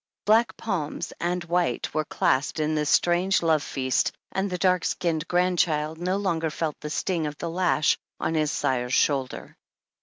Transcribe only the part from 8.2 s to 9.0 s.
his sire's